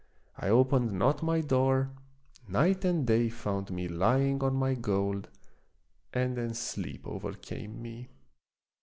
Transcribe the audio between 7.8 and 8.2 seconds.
me.